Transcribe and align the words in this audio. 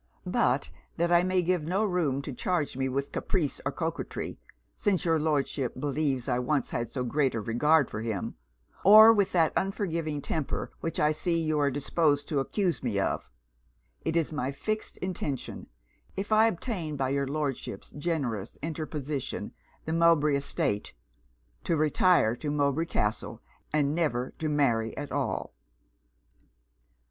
But 0.25 0.71
that 0.97 1.11
I 1.11 1.21
may 1.21 1.43
give 1.43 1.67
no 1.67 1.85
room 1.85 2.23
to 2.23 2.33
charge 2.33 2.75
me 2.75 2.89
with 2.89 3.11
caprice 3.11 3.61
or 3.67 3.71
coquetry 3.71 4.39
(since 4.75 5.05
your 5.05 5.19
Lordship 5.19 5.79
believes 5.79 6.27
I 6.27 6.39
once 6.39 6.71
had 6.71 6.91
so 6.91 7.03
great 7.03 7.35
a 7.35 7.39
regard 7.39 7.87
for 7.87 8.01
him), 8.01 8.33
or 8.83 9.13
with 9.13 9.31
that 9.33 9.53
unforgiving 9.55 10.19
temper 10.19 10.71
which 10.79 10.99
I 10.99 11.11
see 11.11 11.39
you 11.39 11.59
are 11.59 11.69
disposed 11.69 12.27
to 12.29 12.39
accuse 12.39 12.81
me 12.81 12.99
of, 12.99 13.29
it 14.03 14.15
is 14.17 14.33
my 14.33 14.51
fixed 14.51 14.97
intention, 14.97 15.67
if 16.17 16.31
I 16.31 16.47
obtain, 16.47 16.95
by 16.97 17.09
your 17.09 17.27
Lordship's 17.27 17.91
generous 17.91 18.57
interposition, 18.63 19.53
the 19.85 19.93
Mowbray 19.93 20.35
estate, 20.35 20.93
to 21.65 21.77
retire 21.77 22.35
to 22.37 22.49
Mowbray 22.49 22.85
Castle, 22.85 23.39
and 23.71 23.93
never 23.93 24.33
to 24.39 24.49
marry 24.49 24.97
at 24.97 25.11
all.' 25.11 25.53